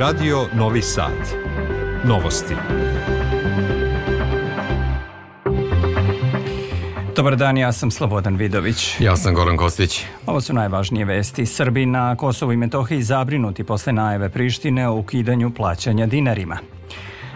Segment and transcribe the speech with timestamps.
[0.00, 1.12] Radio Novi Sad.
[2.04, 2.54] Novosti.
[7.16, 9.00] Dobar dan, ja sam Slobodan Vidović.
[9.00, 10.04] Ja sam Goran Kostić.
[10.26, 11.46] Ovo su najvažnije vesti.
[11.46, 16.58] Srbi na Kosovu i Metohiji zabrinuti posle najave Prištine o ukidanju plaćanja dinarima.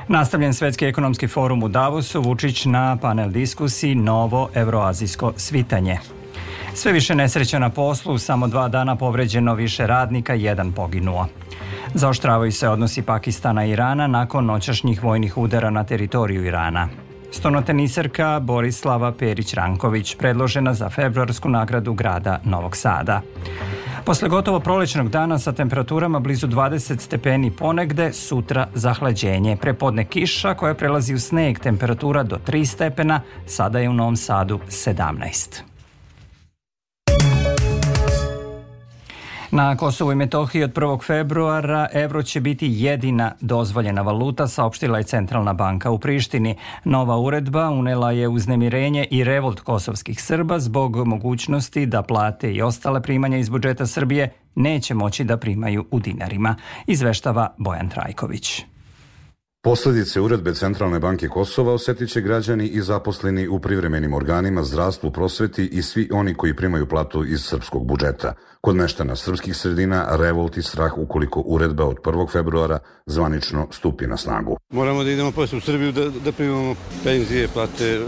[0.09, 5.99] Nastavljen Svetski ekonomski forum u Davosu, Vučić na panel diskusiji Novo evroazijsko svitanje.
[6.75, 11.29] Sve više nesreća na poslu, samo dva dana povređeno više radnika, jedan poginuo.
[11.95, 16.89] Zaoštravaju se odnosi Pakistana i Irana nakon noćašnjih vojnih udara na teritoriju Irana.
[17.31, 23.21] Stonoteniserka Borislava Perić-Ranković predložena za februarsku nagradu grada Novog Sada.
[24.05, 29.57] Posle gotovo prolećnog dana sa temperaturama blizu 20 stepeni ponegde, sutra zahlađenje.
[29.57, 34.61] Prepodne kiša koja prelazi u sneg, temperatura do 3 stepena, sada je u Novom Sadu
[34.69, 35.74] 17.
[39.57, 41.07] Na Kosovu i Metohiji od 1.
[41.07, 46.57] februara evro će biti jedina dozvoljena valuta, saopštila je Centralna banka u Prištini.
[46.85, 53.03] Nova uredba unela je uznemirenje i revolt kosovskih Srba zbog mogućnosti da plate i ostale
[53.03, 58.65] primanja iz budžeta Srbije neće moći da primaju u dinarima, izveštava Bojan Trajković.
[59.65, 65.67] Posledice uredbe Centralne banke Kosova osetit će građani i zaposleni u privremenim organima, zdravstvu, prosveti
[65.67, 68.35] i svi oni koji primaju platu iz srpskog budžeta.
[68.61, 72.33] Kod meštana srpskih sredina revolt i strah ukoliko uredba od 1.
[72.33, 74.57] februara zvanično stupi na snagu.
[74.73, 78.01] Moramo da idemo posle u Srbiju da, da primamo penzije, plate,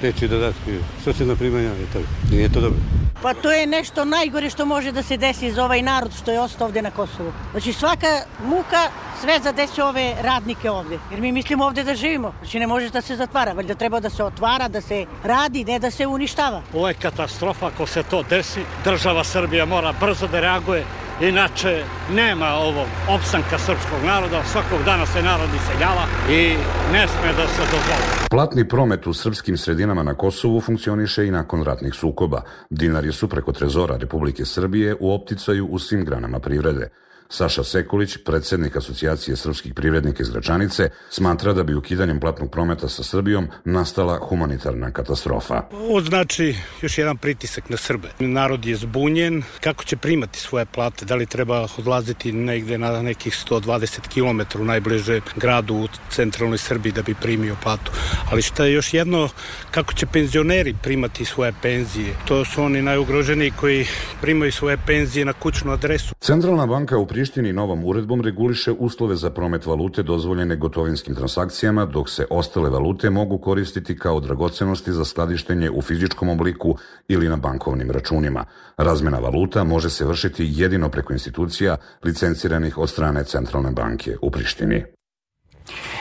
[0.00, 2.04] teči dodatke, socijalna primanja i tako.
[2.30, 2.78] Nije to dobro.
[3.22, 6.40] Pa to je nešto najgore što može da se desi za ovaj narod što je
[6.40, 7.32] ostao ovde na Kosovu.
[7.52, 8.06] Znači svaka
[8.44, 10.93] muka sve zadesi ove radnike ovde.
[11.10, 12.32] Jer mi mislimo ovde da živimo.
[12.38, 15.78] Znači ne može da se zatvara, valjda treba da se otvara, da se radi, ne
[15.78, 16.62] da se uništava.
[16.74, 18.60] Ovo je katastrofa ako se to desi.
[18.84, 20.84] Država Srbija mora brzo da reaguje,
[21.20, 26.56] inače nema ovog opstanka srpskog naroda, svakog dana se narod iseljava i
[26.92, 28.28] ne sme da se dozvoli.
[28.30, 32.42] Platni promet u srpskim sredinama na Kosovu funkcioniše i nakon ratnih sukoba.
[32.70, 36.88] Dinari su preko trezora Republike Srbije u opticaju u svim granama privrede.
[37.28, 43.02] Saša Sekulić, predsednik Asocijacije srpskih privrednika iz Gračanice, smatra da bi ukidanjem platnog prometa sa
[43.02, 45.62] Srbijom nastala humanitarna katastrofa.
[45.72, 48.08] Ovo znači još jedan pritisak na Srbe.
[48.18, 49.42] Narod je zbunjen.
[49.60, 51.04] Kako će primati svoje plate?
[51.04, 56.92] Da li treba odlaziti negde na nekih 120 km u najbliže gradu u centralnoj Srbiji
[56.92, 57.92] da bi primio platu?
[58.30, 59.28] Ali šta je još jedno,
[59.70, 62.14] kako će penzioneri primati svoje penzije?
[62.28, 63.86] To su oni najugroženiji koji
[64.20, 66.14] primaju svoje penzije na kućnu adresu.
[66.20, 72.10] Centralna banka u Prištini novom uredbom reguliše uslove za promet valute dozvoljene gotovinskim transakcijama, dok
[72.10, 76.76] se ostale valute mogu koristiti kao dragocenosti za skladištenje u fizičkom obliku
[77.08, 78.44] ili na bankovnim računima.
[78.76, 84.93] Razmena valuta može se vršiti jedino preko institucija licenciranih od strane Centralne banke u Prištini.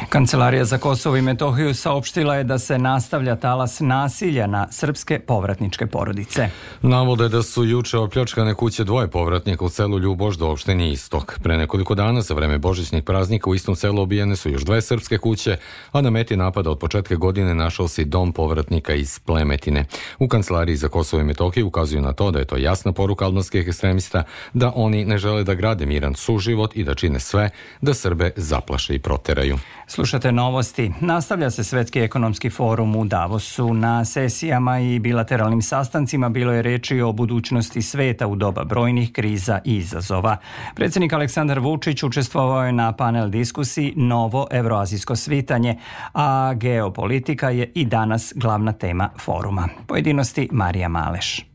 [0.09, 5.88] Kancelarija za Kosovo i Metohiju saopštila je da se nastavlja talas nasilja na srpske povratničke
[5.88, 6.50] porodice.
[6.81, 11.40] Navode da su juče opljačkane kuće dvoje povratnika u selu Ljuboš do opšteni Istok.
[11.44, 15.18] Pre nekoliko dana za vreme božićnih praznika u istom selu obijene su još dve srpske
[15.18, 15.57] kuće,
[15.91, 19.85] a na meti napada od početka godine našao se dom povratnika iz Plemetine.
[20.19, 23.68] U Kancelariji za Kosovo i Metohiju ukazuju na to da je to jasna poruka albanskih
[23.68, 27.50] ekstremista da oni ne žele da grade miran suživot i da čine sve
[27.81, 29.53] da Srbe zaplaše i proteraju.
[29.88, 30.91] Slušate novosti.
[31.00, 33.74] Nastavlja se Svetski ekonomski forum u Davosu.
[33.74, 39.59] Na sesijama i bilateralnim sastancima bilo je reči o budućnosti sveta u doba brojnih kriza
[39.66, 40.38] i izazova.
[40.75, 45.78] Predsednik Aleksandar Vučić učestvovao je na panel diskusiji Novo evroazijsko svitanje,
[46.13, 49.69] a geopolitika je i danas glavna tema foruma.
[49.88, 51.53] Pojedinosti Marija Maleš.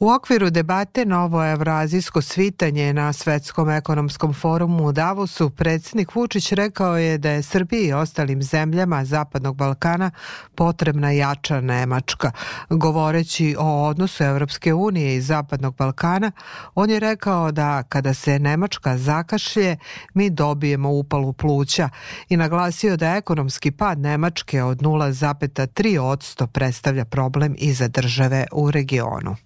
[0.00, 6.98] U okviru debate Novo evroazijsko svitanje na Svetskom ekonomskom forumu u Davosu, predsjednik Vučić rekao
[6.98, 10.10] je da je Srbiji i ostalim zemljama Zapadnog Balkana
[10.54, 12.30] potrebna jača Nemačka.
[12.70, 16.32] Govoreći o odnosu Evropske unije i Zapadnog Balkana,
[16.74, 19.76] on je rekao da kada se Nemačka zakašlje,
[20.14, 21.88] mi dobijemo upalu pluća
[22.28, 29.36] i naglasio da ekonomski pad Nemačke od 0,3% predstavlja problem i za države u regionu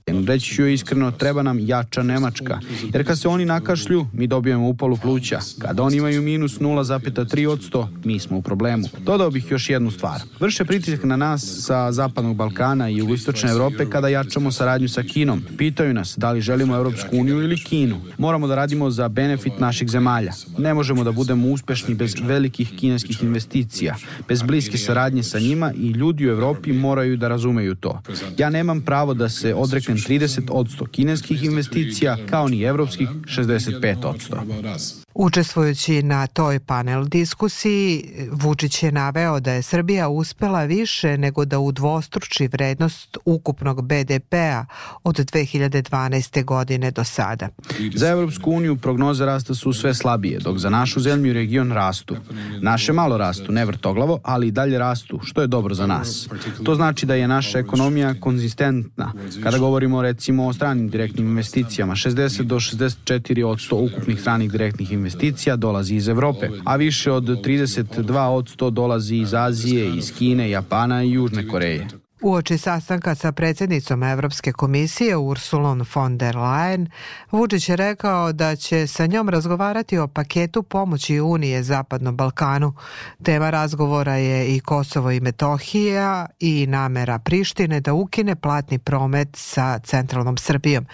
[0.41, 2.61] reći ću iskreno, treba nam jača Nemačka.
[2.95, 5.39] Jer kad se oni nakašlju, mi dobijemo upalu pluća.
[5.59, 8.89] Kad oni imaju minus 0,3%, mi smo u problemu.
[8.99, 10.21] Dodao bih još jednu stvar.
[10.41, 15.43] Vrše pritisak na nas sa Zapadnog Balkana i jugoistočne Evrope kada jačamo saradnju sa Kinom.
[15.59, 18.01] Pitaju nas da li želimo Evropsku uniju ili Kinu.
[18.19, 20.33] Moramo da radimo za benefit naših zemalja.
[20.59, 23.97] Ne možemo da budemo uspešni bez velikih kineskih investicija,
[24.29, 28.01] bez bliske saradnje sa njima i ljudi u Evropi moraju da razumeju to.
[28.39, 35.00] Ja nemam pravo da se odreknem 30 30% kineskih investicija, kao ni evropskih 65%.
[35.15, 41.59] Učestvujući na toj panel diskusiji, Vučić je naveo da je Srbija uspela više nego da
[41.59, 44.65] udvostruči vrednost ukupnog BDP-a
[45.05, 46.45] od 2012.
[46.45, 47.49] godine do sada.
[47.95, 52.17] Za Evropsku uniju prognoze rasta su sve slabije, dok za našu zemlju i region rastu.
[52.61, 56.29] Naše malo rastu, ne vrtoglavo, ali i dalje rastu, što je dobro za nas.
[56.65, 59.13] To znači da je naša ekonomija konzistentna.
[59.43, 64.93] Kada govorimo recimo o stranim direktnim investicijama, 60 do 64 od 100 ukupnih stranih direktnih
[64.93, 70.13] investicija investicija dolazi iz Evrope, a više od 32 od 100 dolazi iz Azije, iz
[70.19, 71.87] Kine, Japana i Južne Koreje.
[72.23, 76.87] Uoči sastanka sa predsjednicom Evropske komisije Ursulon von der Leyen,
[77.31, 82.75] Vučić je rekao da će sa njom razgovarati o paketu pomoći Unije Zapadnom Balkanu.
[83.23, 89.79] Tema razgovora je i Kosovo i Metohija i namera Prištine da ukine platni promet sa
[89.79, 90.87] centralnom Srbijom.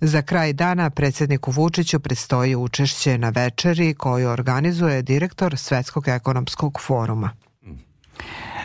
[0.00, 7.41] Za kraj dana predsjedniku Vučiću predstoji učešće na večeri koju organizuje direktor Svetskog ekonomskog foruma.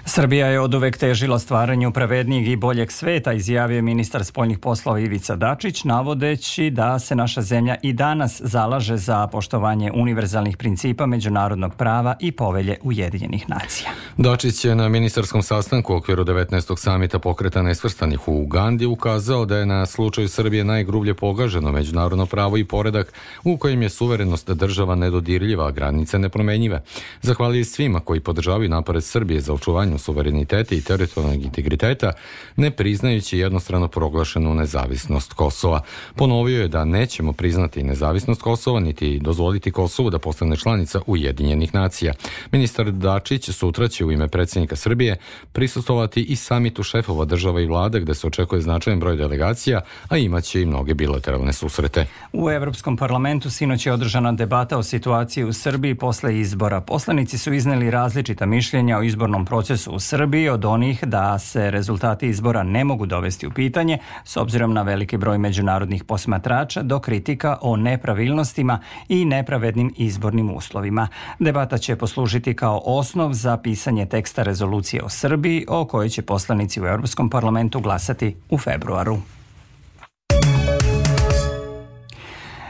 [0.09, 5.35] Srbija je od uvek težila stvaranju pravednijeg i boljeg sveta, izjavio ministar spoljnih poslova Ivica
[5.35, 12.15] Dačić, navodeći da se naša zemlja i danas zalaže za poštovanje univerzalnih principa međunarodnog prava
[12.19, 13.89] i povelje Ujedinjenih nacija.
[14.17, 16.77] Dačić je na ministarskom sastanku u okviru 19.
[16.77, 22.57] samita pokreta nesvrstanih u Ugandi ukazao da je na slučaju Srbije najgrublje pogaženo međunarodno pravo
[22.57, 23.13] i poredak
[23.43, 26.81] u kojem je suverenost država nedodirljiva, a granice nepromenjive.
[27.21, 32.13] Zahvalili svima koji podržavaju napore Srbije za očuvanje pitanju suvereniteta i teritorijalnog integriteta,
[32.55, 35.81] ne priznajući jednostrano proglašenu nezavisnost Kosova.
[36.15, 42.13] Ponovio je da nećemo priznati nezavisnost Kosova, niti dozvoliti Kosovu da postane članica Ujedinjenih nacija.
[42.51, 45.17] Ministar Dačić sutra će u ime predsjednika Srbije
[45.51, 50.61] prisustovati i samitu šefova država i vlade gde se očekuje značajan broj delegacija, a imaće
[50.61, 52.05] i mnoge bilateralne susrete.
[52.33, 56.81] U Evropskom parlamentu sinoć je održana debata o situaciji u Srbiji posle izbora.
[56.81, 62.27] Poslanici su izneli različita mišljenja o izbornom procesu u Srbiji od onih da se rezultati
[62.27, 67.57] izbora ne mogu dovesti u pitanje s obzirom na veliki broj međunarodnih posmatrača do kritika
[67.61, 68.79] o nepravilnostima
[69.09, 71.07] i nepravednim izbornim uslovima.
[71.39, 76.81] Debata će poslužiti kao osnov za pisanje teksta rezolucije o Srbiji o kojoj će poslanici
[76.81, 79.36] u Europskom parlamentu glasati u februaru.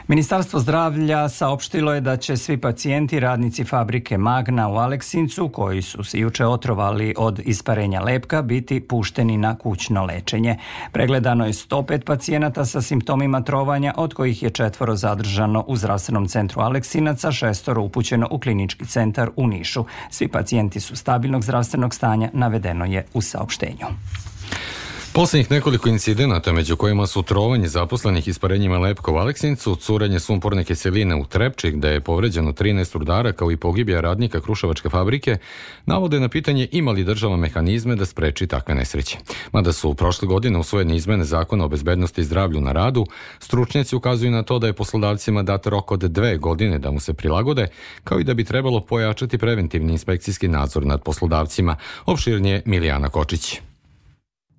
[0.08, 6.04] Ministarstvo zdravlja saopštilo je da će svi pacijenti radnici fabrike Magna u Aleksincu koji su
[6.04, 10.56] se juče otrovali od isparenja lepka biti pušteni na kućno lečenje.
[10.92, 16.60] Pregledano je 105 pacijenata sa simptomima trovanja od kojih je četvoro zadržano u zdravstvenom centru
[16.60, 19.84] Aleksinaca, šestoro upućeno u klinički centar u Nišu.
[20.10, 23.86] Svi pacijenti su stabilnog zdravstvenog stanja, navedeno je u saopštenju.
[25.12, 31.14] Poslednjih nekoliko incidenata, među kojima su trovanje zaposlenih isparenjima lepka u Aleksincu, curenje sumporne kiseline
[31.14, 35.36] u Trepči, gde je povređeno 13 rudara, kao i pogibija radnika Kruševačke fabrike,
[35.86, 39.18] navode na pitanje ima li država mehanizme da spreči takve nesreće.
[39.52, 43.06] Mada su prošle godine usvojene izmene zakona o bezbednosti i zdravlju na radu,
[43.38, 47.14] stručnjaci ukazuju na to da je poslodavcima dat rok od dve godine da mu se
[47.14, 47.66] prilagode,
[48.04, 51.76] kao i da bi trebalo pojačati preventivni inspekcijski nadzor nad poslodavcima,
[52.06, 53.67] opširnije Milijana Kočić.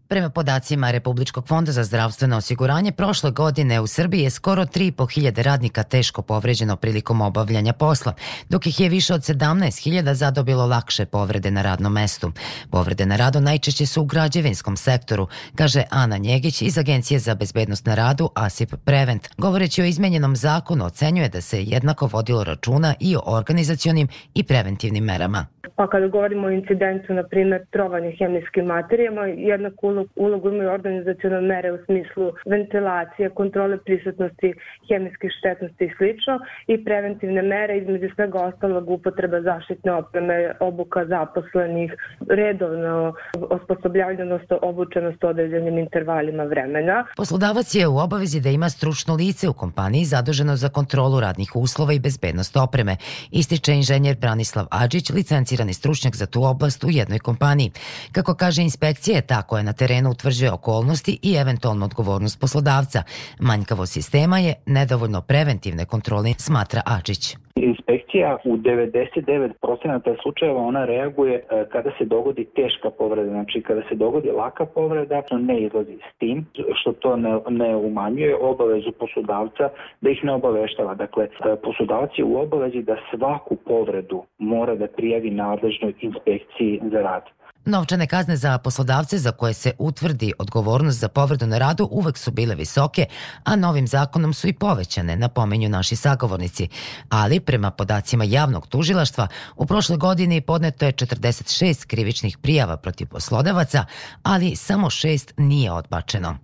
[0.09, 5.83] Prema podacima Republičkog fonda za zdravstveno osiguranje, prošle godine u Srbiji je skoro 3.500 radnika
[5.83, 8.13] teško povređeno prilikom obavljanja posla,
[8.49, 12.31] dok ih je više od 17.000 zadobilo lakše povrede na radnom mestu.
[12.71, 17.85] Povrede na radu najčešće su u građevinskom sektoru, kaže Ana Njegić iz Agencije za bezbednost
[17.85, 19.29] na radu ASIP Prevent.
[19.37, 25.03] Govoreći o izmenjenom zakonu, ocenjuje da se jednako vodilo računa i o organizacionim i preventivnim
[25.03, 25.58] merama.
[25.75, 31.71] Pa kada govorimo o incidentu, na primjer, trovanje hemijskim materijama, jednako ulogu imaju organizacijone mere
[31.71, 34.53] u smislu ventilacije, kontrole prisutnosti
[34.89, 41.93] hemijskih štetnosti i slično i preventivne mere između svega ostalog upotreba zaštitne opreme, obuka zaposlenih,
[42.29, 43.13] redovno
[43.49, 47.05] osposobljavanje, odnosno obučenost određenim intervalima vremena.
[47.17, 51.93] Poslodavac je u obavezi da ima stručno lice u kompaniji zaduženo za kontrolu radnih uslova
[51.93, 52.97] i bezbednost opreme,
[53.31, 55.11] ističe inženjer Branislav Adžić,
[55.49, 57.71] licencirani stručnjak za tu oblast u jednoj kompaniji.
[58.11, 63.03] Kako kaže inspekcija je ta koja na terenu utvrđuje okolnosti i eventualnu odgovornost poslodavca.
[63.39, 67.35] Manjkavo sistema je nedovoljno preventivne kontrole, smatra Ačić.
[67.55, 67.98] Inspekcija
[68.45, 74.31] u 99% slučajeva ona reaguje e, kada se dogodi teška povreda, znači kada se dogodi
[74.31, 79.69] laka povreda, ne izlazi s tim, što to ne, ne umanjuje obavezu poslodavca
[80.01, 80.95] da ih ne obaveštava.
[80.95, 87.01] Dakle, e, poslodavac je u obavezi da svaku povredu mora da prijavi nadležnoj inspekciji za
[87.01, 87.38] rad.
[87.65, 92.31] Novčane kazne za poslodavce za koje se utvrdi odgovornost za povredu na radu uvek su
[92.31, 93.05] bile visoke,
[93.43, 96.67] a novim zakonom su i povećane, napomenju naši sagovornici.
[97.09, 103.85] Ali, prema podacima javnog tužilaštva, u prošloj godini podneto je 46 krivičnih prijava protiv poslodavaca,
[104.23, 106.37] ali samo šest nije odbačeno.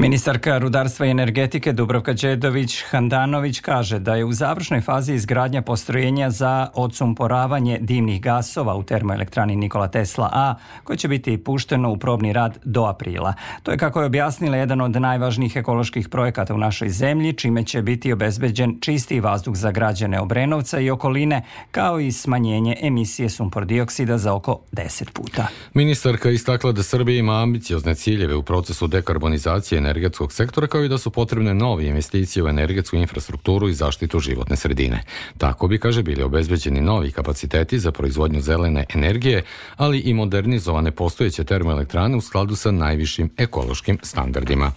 [0.00, 6.30] Ministarka rudarstva i energetike Dubrovka Đedović Handanović kaže da je u završnoj fazi izgradnja postrojenja
[6.30, 12.32] za odsumporavanje dimnih gasova u termoelektrani Nikola Tesla A, koje će biti pušteno u probni
[12.32, 13.34] rad do aprila.
[13.62, 17.82] To je kako je objasnila jedan od najvažnijih ekoloških projekata u našoj zemlji, čime će
[17.82, 24.18] biti obezbeđen čisti vazduh za građane Obrenovca i okoline, kao i smanjenje emisije sumpor dioksida
[24.18, 25.46] za oko 10 puta.
[25.74, 30.98] Ministarka istakla da Srbija ima ambiciozne ciljeve u procesu dekarbonizacije energetskog sektora kao i da
[30.98, 35.02] su potrebne nove investicije u energetsku infrastrukturu i zaštitu životne sredine.
[35.38, 39.42] Tako bi, kaže, bili obezbeđeni novi kapaciteti za proizvodnju zelene energije,
[39.76, 44.72] ali i modernizovane postojeće termoelektrane u skladu sa najvišim ekološkim standardima.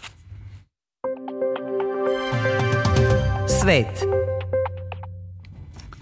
[3.62, 4.11] Svet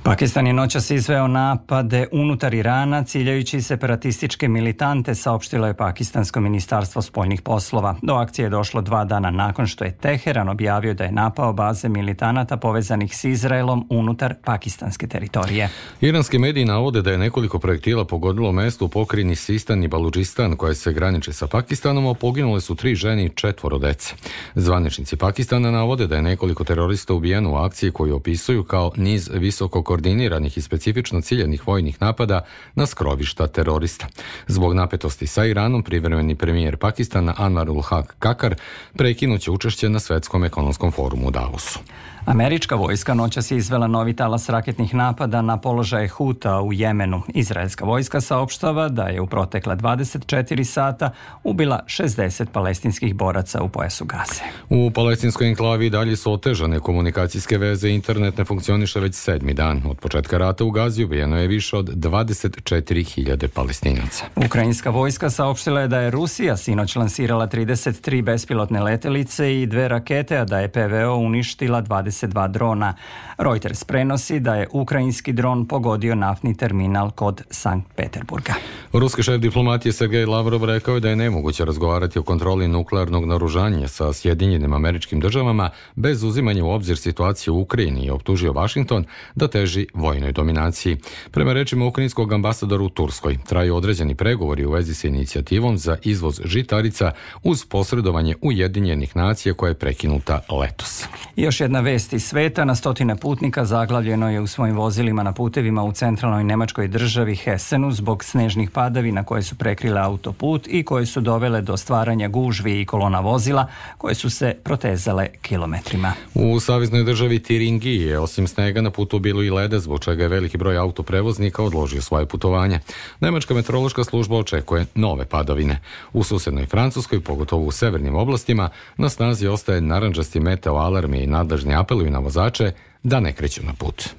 [0.09, 7.41] Pakistan je noćas izveo napade unutar Irana ciljajući separatističke militante, saopštilo je Pakistansko ministarstvo spoljnih
[7.41, 7.95] poslova.
[8.01, 11.89] Do akcije je došlo dva dana nakon što je Teheran objavio da je napao baze
[11.89, 15.69] militanata povezanih s Izraelom unutar pakistanske teritorije.
[16.01, 20.75] Iranski mediji navode da je nekoliko projektila pogodilo mesto u pokrini Sistan i Baluđistan koje
[20.75, 24.15] se graniče sa Pakistanom, a poginule su tri žene i četvoro dece.
[24.55, 29.83] Zvaničnici Pakistana navode da je nekoliko terorista ubijeno u akciji koju opisuju kao niz visoko
[29.99, 32.41] koordiniranih i specifično ciljenih vojnih napada
[32.75, 34.07] na skrovišta terorista.
[34.47, 38.55] Zbog napetosti sa Iranom, privremeni premijer Pakistana Anwarul Haq Kakar
[38.93, 41.79] prekinuće učešće na svetskom ekonomskom forumu u Davosu.
[42.25, 47.21] Američka vojska noćas je izvela novi talas raketnih napada na položaje Huta u Jemenu.
[47.27, 51.11] Izraelska vojska saopštava da je u protekla 24 sata
[51.43, 54.41] ubila 60 palestinskih boraca u pojasu Gaze.
[54.69, 59.81] U palestinskoj enklavi dalje su otežane komunikacijske veze, internet ne funkcioniše već sedmi dan.
[59.85, 64.25] Od početka rata u Gazi ubijeno je više od 24.000 palestinaca.
[64.35, 70.37] Ukrajinska vojska saopštila je da je Rusija sinoć lansirala 33 bespilotne letelice i dve rakete,
[70.37, 72.93] a da je PVO uništila 20 22 drona.
[73.37, 78.53] Reuters prenosi da je ukrajinski dron pogodio naftni terminal kod Sankt Peterburga.
[78.93, 83.87] Ruski šef diplomatije Sergej Lavrov rekao je da je nemoguće razgovarati o kontroli nuklearnog naružanja
[83.87, 89.47] sa Sjedinjenim američkim državama bez uzimanja u obzir situacije u Ukrajini i optužio Washington da
[89.47, 90.97] teži vojnoj dominaciji.
[91.31, 96.41] Prema rečima ukrajinskog ambasadora u Turskoj, traju određeni pregovori u vezi sa inicijativom za izvoz
[96.45, 97.11] žitarica
[97.43, 101.03] uz posredovanje Ujedinjenih nacija koja je prekinuta letos.
[101.35, 105.83] još jedna vest iz sveta na stotine putnika zaglavljeno je u svojim vozilima na putevima
[105.83, 111.21] u centralnoj nemačkoj državi Hessenu zbog snežnih padavina koje su prekrile autoput i koje su
[111.21, 116.13] dovele do stvaranja gužvi i kolona vozila koje su se protezale kilometrima.
[116.33, 120.29] U saveznoj državi Tiringi je osim snega na putu bilo i leda zbog čega je
[120.29, 122.79] veliki broj autoprevoznika odložio svoje putovanje.
[123.19, 125.79] Nemačka meteorološka služba očekuje nove padavine.
[126.13, 131.75] U susednoj Francuskoj, pogotovo u severnim oblastima, na snazi ostaje naranđasti meteo alarm i nadležni
[131.89, 132.71] apeluju na vozače
[133.03, 134.09] da ne kreću na put.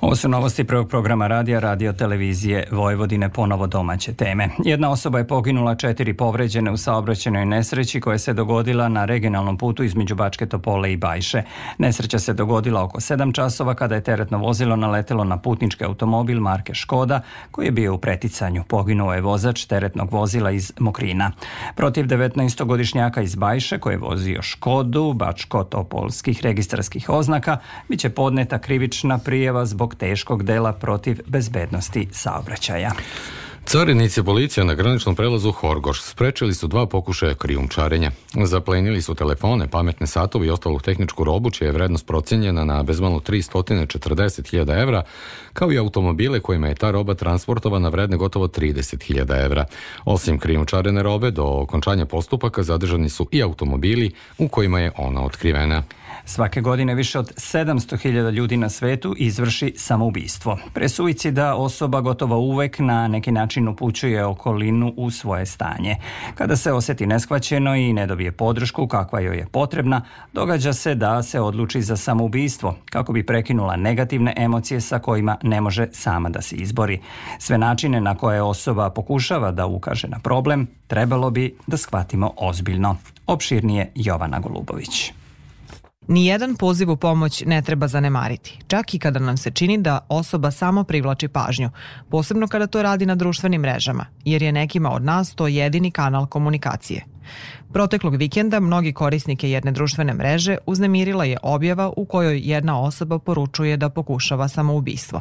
[0.00, 4.48] Ovo su novosti prvog programa radija radio televizije Vojvodine ponovo domaće teme.
[4.64, 9.82] Jedna osoba je poginula, četiri povređene u saobraćenoj nesreći koja se dogodila na regionalnom putu
[9.82, 11.42] između Bačke Topole i Bajše.
[11.78, 16.74] Nesreća se dogodila oko 7 časova kada je teretno vozilo naletelo na putnički automobil marke
[16.74, 18.64] Škoda koji je bio u preticanju.
[18.68, 21.32] Poginuo je vozač teretnog vozila iz Mokrina.
[21.74, 29.18] Protiv 19-godišnjaka iz Bajše koji je vozio Škodu, Bačko-Topolskih registarskih oznaka, bit će podneta krivična
[29.18, 32.92] prijeva zbog teškog dela protiv bezbednosti saobraćaja.
[33.66, 38.10] Carinici policija na graničnom prelazu Horgoš sprečili su dva pokušaja krijumčarenja.
[38.44, 43.20] Zaplenili su telefone, pametne satove i ostalu tehničku robu, čija je vrednost procenjena na bezmalo
[43.20, 45.02] 340.000 evra,
[45.52, 49.64] kao i automobile kojima je ta roba transportovana vredne gotovo 30.000 evra.
[50.04, 55.82] Osim krijumčarene robe, do okončanja postupaka zadržani su i automobili u kojima je ona otkrivena.
[56.24, 60.58] Svake godine više od 700.000 ljudi na svetu izvrši samoubistvo.
[60.74, 65.96] Pre suicida osoba gotovo uvek na neki način upućuje okolinu u svoje stanje.
[66.34, 71.22] Kada se osjeti neshvaćeno i ne dobije podršku kakva joj je potrebna, događa se da
[71.22, 76.42] se odluči za samoubistvo kako bi prekinula negativne emocije sa kojima ne može sama da
[76.42, 77.00] se izbori.
[77.38, 82.96] Sve načine na koje osoba pokušava da ukaže na problem trebalo bi da shvatimo ozbiljno.
[83.26, 85.12] Opširnije Jovana Golubović.
[86.08, 90.50] Nijedan poziv u pomoć ne treba zanemariti, čak i kada nam se čini da osoba
[90.50, 91.70] samo privlači pažnju,
[92.10, 96.26] posebno kada to radi na društvenim mrežama, jer je nekima od nas to jedini kanal
[96.26, 97.04] komunikacije.
[97.76, 103.76] Proteklog vikenda mnogi korisnike jedne društvene mreže uznemirila je objava u kojoj jedna osoba poručuje
[103.76, 105.20] da pokušava samoubistvo.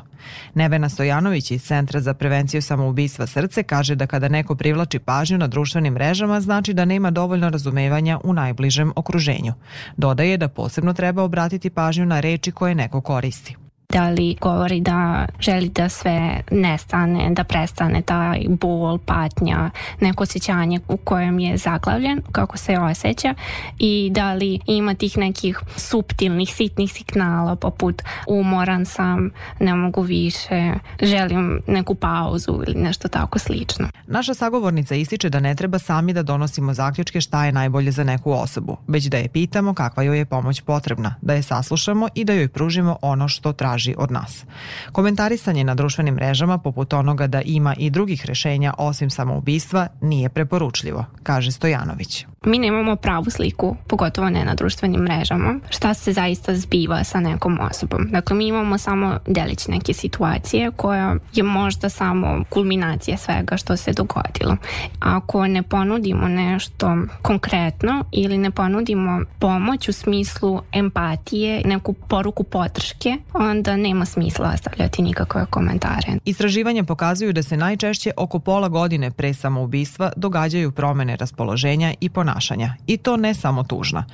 [0.53, 5.47] Nevena Stojanović iz Centra za prevenciju samoubistva srce kaže da kada neko privlači pažnju na
[5.47, 9.53] društvenim mrežama znači da nema dovoljno razumevanja u najbližem okruženju.
[9.97, 13.55] Dodaje da posebno treba obratiti pažnju na reči koje neko koristi
[13.89, 20.79] da li govori da želi da sve nestane, da prestane taj bol, patnja, neko osjećanje
[20.87, 23.33] u kojem je zaglavljen, kako se osjeća
[23.79, 30.73] i da li ima tih nekih subtilnih, sitnih signala poput umoran sam, ne mogu više,
[31.01, 33.87] želim neku pauzu ili nešto tako slično.
[34.07, 38.31] Naša sagovornica ističe da ne treba sami da donosimo zaključke šta je najbolje za neku
[38.31, 42.33] osobu, već da je pitamo kakva joj je pomoć potrebna, da je saslušamo i da
[42.33, 44.45] joj pružimo ono što traži traži od nas.
[44.91, 51.05] Komentarisanje na društvenim mrežama poput onoga da ima i drugih rešenja osim samoubistva nije preporučljivo,
[51.23, 57.03] kaže Stojanović mi nemamo pravu sliku, pogotovo ne na društvenim mrežama, šta se zaista zbiva
[57.03, 58.07] sa nekom osobom.
[58.11, 63.93] Dakle, mi imamo samo delić neke situacije koja je možda samo kulminacija svega što se
[63.93, 64.57] dogodilo.
[64.99, 73.17] Ako ne ponudimo nešto konkretno ili ne ponudimo pomoć u smislu empatije, neku poruku podrške,
[73.33, 76.17] onda nema smisla ostavljati nikakve komentare.
[76.25, 82.73] Istraživanja pokazuju da se najčešće oko pola godine pre samoubistva događaju promene raspoloženja i ponašanja
[82.87, 84.05] i to ne samo tužna.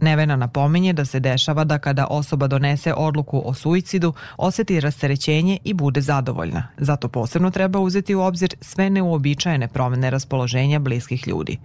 [0.00, 5.74] Nevena napominje da se dešava da kada osoba donese odluku o suicidu, oseti rasterećenje i
[5.74, 6.68] bude zadovoljna.
[6.78, 11.58] Zato posebno treba uzeti u obzir sve neuobičajene promene raspoloženja bliskih ljudi.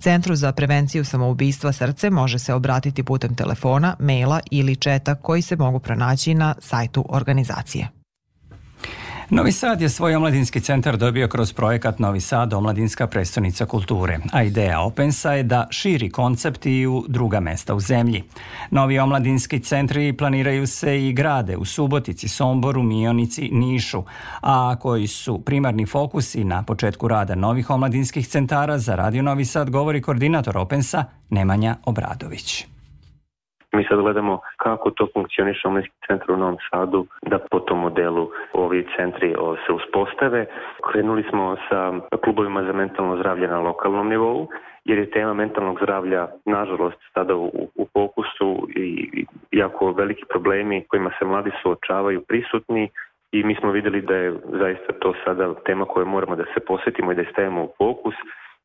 [0.00, 5.56] Centru za prevenciju samoubistva srce može se obratiti putem telefona, maila ili četa koji se
[5.56, 7.88] mogu pronaći na sajtu organizacije.
[9.30, 14.42] Novi Sad je svoj omladinski centar dobio kroz projekat Novi Sad omladinska predstavnica kulture, a
[14.42, 18.22] ideja Opensa je da širi koncept i u druga mesta u zemlji.
[18.70, 24.02] Novi omladinski centri planiraju se i grade u Subotici, Somboru, Mionici, Nišu,
[24.40, 29.70] a koji su primarni fokusi na početku rada novih omladinskih centara za Radio Novi Sad
[29.70, 32.75] govori koordinator Opensa Nemanja Obradović.
[33.76, 37.78] Mi sad gledamo kako to funkcioniše u Omlinski centar u Novom Sadu, da po tom
[37.78, 39.34] modelu ovi centri
[39.66, 40.46] se uspostave.
[40.90, 44.48] Krenuli smo sa klubovima za mentalno zdravlje na lokalnom nivou,
[44.84, 51.10] jer je tema mentalnog zdravlja nažalost sada u, u fokusu i jako veliki problemi kojima
[51.18, 52.90] se mladi suočavaju prisutni
[53.32, 57.12] i mi smo videli da je zaista to sada tema koju moramo da se posvetimo
[57.12, 58.14] i da je stavimo u fokus.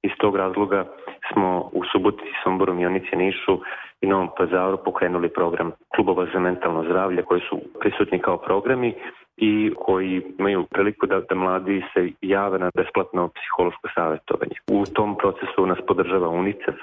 [0.03, 0.85] Iz tog razloga
[1.33, 3.59] smo u Subotici, Somboru, Mionici, Nišu
[4.01, 8.93] i Novom Pazaru pokrenuli program klubova za mentalno zdravlje koji su prisutni kao programi
[9.37, 14.55] i koji imaju priliku da, da mladi se jave na besplatno psihološko savjetovanje.
[14.71, 16.75] U tom procesu nas podržava UNICEF,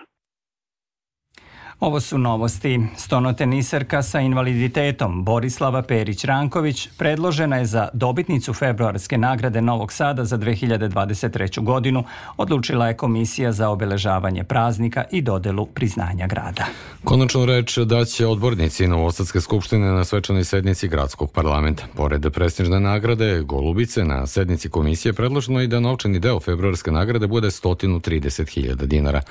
[1.80, 2.80] Ovo su novosti.
[2.96, 11.62] Stonoteniserka sa invaliditetom Borislava Perić-Ranković predložena je za dobitnicu februarske nagrade Novog Sada za 2023.
[11.64, 12.04] godinu.
[12.36, 16.66] Odlučila je Komisija za obeležavanje praznika i dodelu priznanja grada.
[17.04, 21.84] Konačno reč da će odbornici Novosadske skupštine na svečanoj sednici gradskog parlamenta.
[21.96, 27.48] Pored prestižne nagrade Golubice na sednici komisije predloženo i da novčani deo februarske nagrade bude
[27.48, 29.22] 130.000 dinara.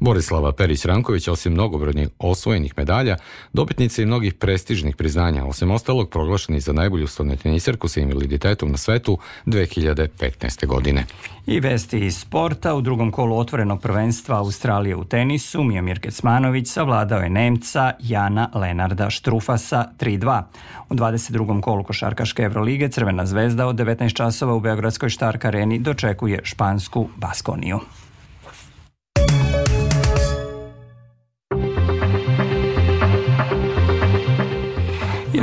[0.00, 3.16] Borislava Perić-Ranković osim mnogobrojnih međunarodnih osvojenih medalja,
[3.98, 10.66] i mnogih prestižnih priznanja, osim ostalog proglašeni za najbolju stoneteniserku sa invaliditetom na svetu 2015.
[10.66, 11.06] godine.
[11.46, 17.20] I vesti iz sporta u drugom kolu otvorenog prvenstva Australije u tenisu Mijomir Kecmanović savladao
[17.20, 20.42] je Nemca Jana Lenarda Štrufasa 3-2.
[20.90, 21.60] U 22.
[21.60, 27.80] kolu košarkaške Evrolige Crvena zvezda od 19 časova u Beogradskoj štark areni dočekuje špansku Baskoniju.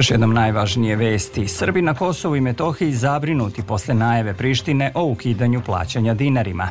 [0.01, 1.47] Još jednom najvažnije vesti.
[1.47, 6.69] Srbi na Kosovu i Metohiji zabrinuti posle najave Prištine o ukidanju plaćanja dinarima.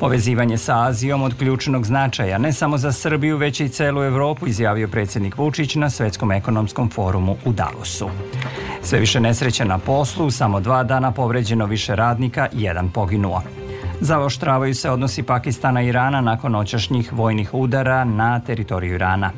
[0.00, 4.88] Povezivanje sa Azijom od ključnog značaja ne samo za Srbiju, već i celu Evropu, izjavio
[4.88, 8.08] predsjednik Vučić na Svetskom ekonomskom forumu u Davosu.
[8.82, 13.42] Sve više nesreće na poslu, samo dva dana povređeno više radnika, jedan poginuo.
[14.00, 19.30] Zaoštravaju se odnosi Pakistana i Irana nakon noćašnjih vojnih udara na teritoriju Irana.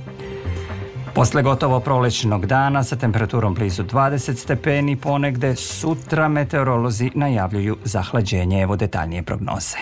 [1.15, 8.63] Posle gotovo prolećnog dana sa temperaturom blizu 20 stepeni ponegde sutra meteorolozi najavljuju zahlađenje.
[8.63, 9.77] Evo detaljnije prognoze.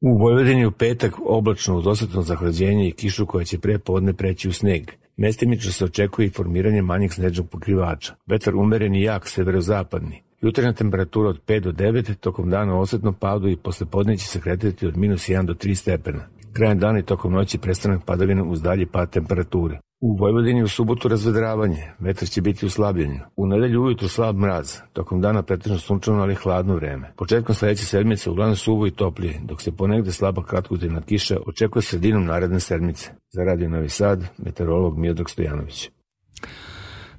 [0.00, 4.48] U Vojvodini u petak oblačno uz osjetno zahlađenje i kišu koja će pre podne preći
[4.48, 4.90] u sneg.
[5.16, 8.14] Mestimično se očekuje i formiranje manjeg snežnog pokrivača.
[8.26, 10.22] Vetar umeren i jak severozapadni.
[10.40, 14.40] Jutarnja temperatura od 5 do 9, tokom dana osetno padu i posle podne će se
[14.40, 16.26] kretati od minus 1 do 3 stepena.
[16.56, 19.78] Krajem dana i tokom noći prestanak padavina uz dalji pad temperature.
[20.00, 23.20] U Vojvodini u subotu razvedravanje, vetar će biti u slabljenju.
[23.36, 27.12] U nedelju ujutru slab mraz, tokom dana pretežno sunčano ali hladno vreme.
[27.16, 32.24] Početkom sledeće sedmice uglavnom suvo i toplije, dok se ponegde slaba kratkotrajna kiša očekuje sredinom
[32.24, 33.10] naredne sedmice.
[33.32, 35.90] Za Radio Novi Sad, meteorolog Miodrag Stojanović.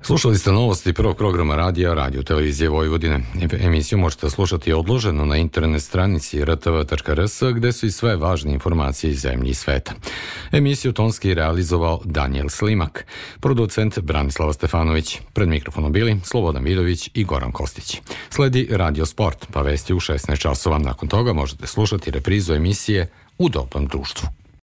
[0.06, 3.22] Slušali ste novosti prvog programa radija Radio Televizije Vojvodine.
[3.60, 9.20] Emisiju možete slušati odloženo na internet stranici rtv.rs gde su i sve važne informacije iz
[9.20, 9.94] zemlji i sveta.
[10.52, 13.06] Emisiju tonski realizovao Daniel Slimak,
[13.40, 18.02] producent Branislava Stefanović, pred mikrofonom bili Slobodan Vidović i Goran Kostić.
[18.30, 20.78] Sledi Radio Sport, pa vesti u 16 časova.
[20.78, 24.30] Nakon toga možete slušati reprizu emisije u dobrom društvu.